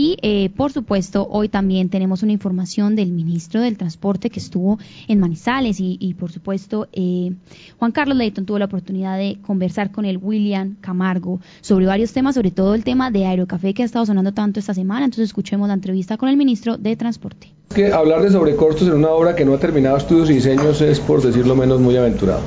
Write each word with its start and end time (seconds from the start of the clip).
Y, 0.00 0.16
eh, 0.22 0.50
por 0.50 0.70
supuesto, 0.70 1.26
hoy 1.28 1.48
también 1.48 1.88
tenemos 1.88 2.22
una 2.22 2.30
información 2.30 2.94
del 2.94 3.10
ministro 3.10 3.60
del 3.60 3.76
Transporte 3.76 4.30
que 4.30 4.38
estuvo 4.38 4.78
en 5.08 5.18
Manizales 5.18 5.78
y, 5.80 6.14
por 6.14 6.30
supuesto, 6.30 6.86
eh, 6.92 7.32
Juan 7.80 7.90
Carlos 7.90 8.16
Leighton 8.16 8.46
tuvo 8.46 8.60
la 8.60 8.66
oportunidad 8.66 9.18
de 9.18 9.38
conversar 9.42 9.90
con 9.90 10.04
el 10.04 10.18
William 10.18 10.76
Camargo 10.80 11.40
sobre 11.62 11.86
varios 11.86 12.12
temas, 12.12 12.36
sobre 12.36 12.52
todo 12.52 12.76
el 12.76 12.84
tema 12.84 13.10
de 13.10 13.26
Aerocafé 13.26 13.74
que 13.74 13.82
ha 13.82 13.86
estado 13.86 14.06
sonando 14.06 14.32
tanto 14.32 14.60
esta 14.60 14.72
semana. 14.72 15.04
Entonces, 15.04 15.30
escuchemos 15.30 15.66
la 15.66 15.74
entrevista 15.74 16.16
con 16.16 16.28
el 16.28 16.36
ministro 16.36 16.78
de 16.78 16.94
Transporte. 16.94 17.57
Que 17.78 17.92
hablar 17.92 18.22
de 18.22 18.32
sobrecostos 18.32 18.88
en 18.88 18.94
una 18.94 19.10
obra 19.10 19.36
que 19.36 19.44
no 19.44 19.54
ha 19.54 19.58
terminado 19.58 19.96
estudios 19.96 20.28
y 20.30 20.34
diseños 20.34 20.80
es, 20.80 20.98
por 20.98 21.22
decirlo 21.22 21.54
menos, 21.54 21.78
muy 21.78 21.96
aventurado. 21.96 22.40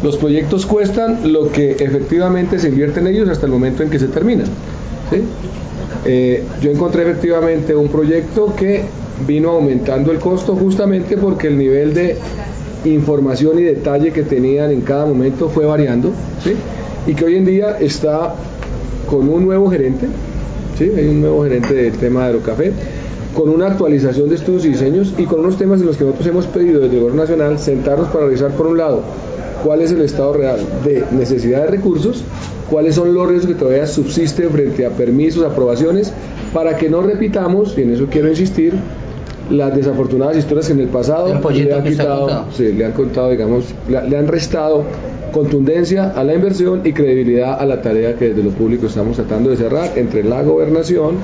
Los 0.00 0.16
proyectos 0.16 0.64
cuestan 0.64 1.32
lo 1.32 1.50
que 1.50 1.72
efectivamente 1.72 2.60
se 2.60 2.68
invierte 2.68 3.00
en 3.00 3.08
ellos 3.08 3.28
hasta 3.28 3.46
el 3.46 3.52
momento 3.52 3.82
en 3.82 3.90
que 3.90 3.98
se 3.98 4.06
terminan. 4.06 4.46
¿sí? 5.10 5.22
Eh, 6.04 6.44
yo 6.60 6.70
encontré 6.70 7.02
efectivamente 7.02 7.74
un 7.74 7.88
proyecto 7.88 8.54
que 8.54 8.84
vino 9.26 9.50
aumentando 9.50 10.12
el 10.12 10.20
costo 10.20 10.54
justamente 10.54 11.16
porque 11.16 11.48
el 11.48 11.58
nivel 11.58 11.92
de 11.92 12.16
información 12.84 13.58
y 13.58 13.64
detalle 13.64 14.12
que 14.12 14.22
tenían 14.22 14.70
en 14.70 14.82
cada 14.82 15.04
momento 15.04 15.48
fue 15.48 15.66
variando 15.66 16.12
¿sí? 16.44 16.52
y 17.08 17.14
que 17.16 17.24
hoy 17.24 17.34
en 17.34 17.44
día 17.44 17.76
está 17.80 18.36
con 19.10 19.28
un 19.28 19.46
nuevo 19.46 19.68
gerente, 19.68 20.06
¿sí? 20.78 20.92
hay 20.96 21.08
un 21.08 21.22
nuevo 21.22 21.42
gerente 21.42 21.74
del 21.74 21.94
tema 21.94 22.20
de 22.20 22.26
Aerocafé, 22.26 22.72
con 23.36 23.50
una 23.50 23.66
actualización 23.66 24.30
de 24.30 24.36
estudios 24.36 24.64
y 24.64 24.70
diseños 24.70 25.12
y 25.18 25.24
con 25.24 25.40
unos 25.40 25.58
temas 25.58 25.80
en 25.80 25.86
los 25.86 25.98
que 25.98 26.04
nosotros 26.04 26.26
hemos 26.26 26.46
pedido 26.46 26.80
desde 26.80 26.94
el 26.94 27.02
Gobierno 27.02 27.22
Nacional 27.22 27.58
sentarnos 27.58 28.08
para 28.08 28.24
revisar 28.24 28.52
por 28.52 28.66
un 28.66 28.78
lado 28.78 29.02
cuál 29.62 29.82
es 29.82 29.92
el 29.92 30.00
estado 30.00 30.32
real 30.32 30.58
de 30.84 31.04
necesidad 31.12 31.62
de 31.62 31.66
recursos, 31.66 32.24
cuáles 32.70 32.94
son 32.94 33.12
los 33.12 33.28
riesgos 33.28 33.52
que 33.52 33.58
todavía 33.58 33.86
subsisten 33.86 34.50
frente 34.50 34.86
a 34.86 34.90
permisos, 34.90 35.44
aprobaciones, 35.44 36.12
para 36.54 36.78
que 36.78 36.88
no 36.88 37.02
repitamos, 37.02 37.76
y 37.76 37.82
en 37.82 37.92
eso 37.92 38.06
quiero 38.10 38.28
insistir, 38.28 38.74
las 39.50 39.76
desafortunadas 39.76 40.38
historias 40.38 40.66
que 40.66 40.72
en 40.72 40.80
el 40.80 40.88
pasado 40.88 41.28
le 41.28 41.74
han, 41.74 41.84
quitado, 41.84 42.46
sí, 42.52 42.72
le 42.72 42.84
han 42.86 42.92
contado, 42.92 43.30
digamos, 43.30 43.66
le, 43.88 44.08
le 44.08 44.16
han 44.16 44.28
restado 44.28 44.84
contundencia 45.32 46.10
a 46.10 46.24
la 46.24 46.34
inversión 46.34 46.80
y 46.84 46.92
credibilidad 46.92 47.60
a 47.60 47.66
la 47.66 47.82
tarea 47.82 48.16
que 48.16 48.30
desde 48.30 48.42
lo 48.42 48.50
público 48.50 48.86
estamos 48.86 49.16
tratando 49.16 49.50
de 49.50 49.56
cerrar 49.56 49.92
entre 49.96 50.24
la 50.24 50.42
gobernación, 50.42 51.16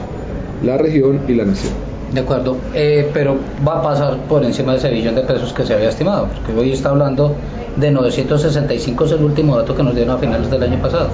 la 0.63 0.77
región 0.77 1.21
y 1.27 1.35
la 1.35 1.47
nación. 1.47 1.92
De 2.13 2.21
acuerdo, 2.21 2.59
eh, 2.75 3.11
pero 3.15 3.39
va 3.67 3.79
a 3.79 3.83
pasar 3.83 4.17
por 4.29 4.45
encima 4.45 4.73
de 4.73 4.79
ese 4.79 4.91
billón 4.91 5.15
de 5.15 5.23
pesos 5.23 5.53
que 5.53 5.65
se 5.65 5.73
había 5.73 5.89
estimado, 5.89 6.27
porque 6.27 6.61
hoy 6.61 6.73
está 6.73 6.91
hablando 6.91 7.35
de 7.77 7.91
965, 7.91 9.05
es 9.07 9.13
el 9.13 9.25
último 9.25 9.57
dato 9.57 9.75
que 9.75 9.83
nos 9.83 9.95
dieron 9.95 10.17
a 10.17 10.19
finales 10.19 10.51
del 10.51 10.63
año 10.63 10.79
pasado. 10.83 11.09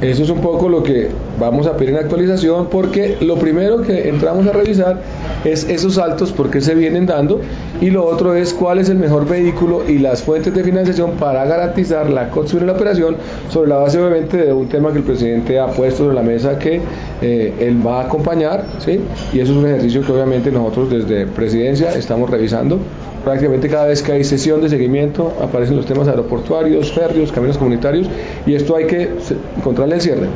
Eso 0.00 0.22
es 0.22 0.30
un 0.30 0.40
poco 0.40 0.68
lo 0.68 0.84
que 0.84 1.08
vamos 1.40 1.66
a 1.66 1.76
pedir 1.76 1.90
en 1.90 1.96
actualización 1.96 2.68
porque 2.70 3.16
lo 3.20 3.34
primero 3.34 3.82
que 3.82 4.08
entramos 4.08 4.46
a 4.46 4.52
revisar 4.52 5.02
es 5.44 5.68
esos 5.68 5.94
saltos, 5.94 6.30
por 6.30 6.50
qué 6.50 6.60
se 6.60 6.76
vienen 6.76 7.04
dando 7.06 7.40
y 7.80 7.90
lo 7.90 8.06
otro 8.06 8.36
es 8.36 8.54
cuál 8.54 8.78
es 8.78 8.88
el 8.90 8.98
mejor 8.98 9.26
vehículo 9.26 9.82
y 9.88 9.98
las 9.98 10.22
fuentes 10.22 10.54
de 10.54 10.62
financiación 10.62 11.12
para 11.12 11.44
garantizar 11.46 12.10
la 12.10 12.30
construcción 12.30 12.62
y 12.62 12.66
la 12.66 12.74
operación 12.74 13.16
sobre 13.48 13.70
la 13.70 13.76
base 13.78 13.98
obviamente 13.98 14.36
de 14.36 14.52
un 14.52 14.68
tema 14.68 14.92
que 14.92 14.98
el 14.98 15.04
presidente 15.04 15.58
ha 15.58 15.66
puesto 15.66 16.04
sobre 16.04 16.14
la 16.14 16.22
mesa 16.22 16.60
que 16.60 16.80
eh, 17.20 17.54
él 17.58 17.84
va 17.84 18.02
a 18.02 18.04
acompañar 18.04 18.66
¿sí? 18.78 19.00
y 19.32 19.40
eso 19.40 19.50
es 19.50 19.58
un 19.58 19.66
ejercicio 19.66 20.02
que 20.02 20.12
obviamente 20.12 20.52
nosotros 20.52 20.90
desde 20.90 21.26
presidencia 21.26 21.92
estamos 21.94 22.30
revisando 22.30 22.78
prácticamente 23.24 23.68
cada 23.68 23.86
vez 23.86 24.02
que 24.02 24.12
hay 24.12 24.24
sesión 24.24 24.60
de 24.60 24.68
seguimiento 24.68 25.32
aparecen 25.42 25.76
los 25.76 25.86
temas 25.86 26.08
aeroportuarios, 26.08 26.92
férreos, 26.92 27.32
caminos 27.32 27.58
comunitarios 27.58 28.08
y 28.46 28.54
esto 28.54 28.76
hay 28.76 28.86
que 28.86 29.10
encontrarle 29.56 29.96
el 29.96 30.00
cierre. 30.00 30.26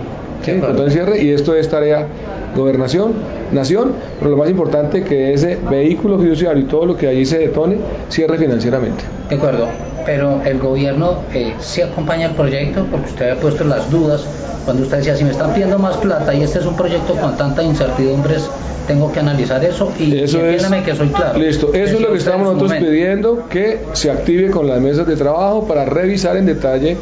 ¿sí? 0.45 0.51
El 0.51 0.91
cierre 0.91 1.23
y 1.23 1.31
esto 1.31 1.55
es 1.55 1.69
tarea 1.69 2.07
gobernación, 2.55 3.13
nación, 3.53 3.93
pero 4.19 4.33
lo 4.33 4.37
más 4.37 4.51
importante 4.51 5.03
que 5.03 5.33
ese 5.33 5.59
vehículo 5.71 6.19
fiduciario 6.19 6.63
y 6.63 6.67
todo 6.67 6.87
lo 6.87 6.97
que 6.97 7.09
allí 7.09 7.25
se 7.25 7.39
detone 7.39 7.79
cierre 8.09 8.39
financieramente. 8.39 9.05
De 9.29 9.37
acuerdo, 9.37 9.69
pero 10.05 10.43
el 10.45 10.59
gobierno 10.59 11.23
eh, 11.33 11.55
sí 11.61 11.83
acompaña 11.83 12.27
el 12.27 12.35
proyecto 12.35 12.87
porque 12.91 13.11
usted 13.11 13.31
había 13.31 13.41
puesto 13.41 13.65
las 13.65 13.91
dudas 13.91 14.25
cuando 14.65 14.85
usted 14.85 14.99
decía 14.99 15.17
si 15.17 15.25
me 15.25 15.31
están 15.31 15.53
pidiendo 15.53 15.79
más 15.79 15.97
plata 15.97 16.35
y 16.35 16.43
este 16.43 16.61
es 16.61 16.67
un 16.67 16.77
proyecto 16.77 17.15
con 17.15 17.37
tantas 17.37 17.65
incertidumbres 17.65 18.49
tengo 18.87 19.13
que 19.13 19.21
analizar 19.21 19.65
eso 19.65 19.93
y, 19.99 20.19
eso 20.19 20.39
y 20.39 20.55
es, 20.55 20.65
que 20.65 20.95
soy 20.95 21.09
claro. 21.09 21.39
Listo, 21.39 21.73
eso 21.73 21.97
es 21.97 22.01
lo 22.01 22.13
que 22.13 22.19
estamos 22.19 22.55
nosotros 22.55 22.79
pidiendo, 22.79 23.49
que 23.49 23.81
se 23.93 24.11
active 24.11 24.51
con 24.51 24.67
las 24.67 24.81
mesas 24.81 25.07
de 25.07 25.17
trabajo 25.17 25.67
para 25.67 25.85
revisar 25.85 26.37
en 26.37 26.47
detalle 26.47 26.97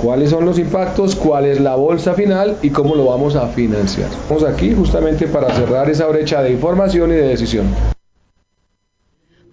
cuáles 0.00 0.30
son 0.30 0.44
los 0.44 0.58
impactos, 0.58 1.16
cuál 1.16 1.46
es 1.46 1.60
la 1.60 1.74
bolsa 1.74 2.14
final 2.14 2.56
y 2.62 2.70
cómo 2.70 2.94
lo 2.94 3.06
vamos 3.06 3.36
a 3.36 3.48
financiar. 3.48 4.08
Estamos 4.10 4.44
aquí 4.44 4.74
justamente 4.74 5.26
para 5.26 5.50
cerrar 5.50 5.90
esa 5.90 6.06
brecha 6.06 6.42
de 6.42 6.52
información 6.52 7.10
y 7.10 7.14
de 7.14 7.28
decisión. 7.28 7.66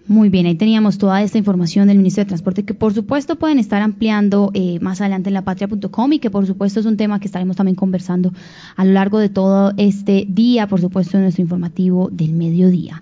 Muy 0.07 0.29
bien, 0.29 0.45
ahí 0.45 0.53
teníamos 0.53 0.99
toda 0.99 1.23
esta 1.23 1.39
información 1.39 1.88
del 1.88 1.97
ministro 1.97 2.23
de 2.23 2.27
Transporte 2.27 2.63
que 2.63 2.75
por 2.75 2.93
supuesto 2.93 3.38
pueden 3.38 3.57
estar 3.57 3.81
ampliando 3.81 4.51
eh, 4.53 4.77
más 4.79 5.01
adelante 5.01 5.29
en 5.29 5.33
lapatria.com 5.33 6.13
y 6.13 6.19
que 6.19 6.29
por 6.29 6.45
supuesto 6.45 6.79
es 6.79 6.85
un 6.85 6.95
tema 6.95 7.19
que 7.19 7.25
estaremos 7.25 7.55
también 7.55 7.75
conversando 7.75 8.31
a 8.75 8.85
lo 8.85 8.91
largo 8.91 9.17
de 9.17 9.29
todo 9.29 9.73
este 9.77 10.27
día, 10.29 10.67
por 10.67 10.79
supuesto 10.79 11.17
en 11.17 11.23
nuestro 11.23 11.41
informativo 11.41 12.09
del 12.11 12.33
mediodía. 12.33 13.01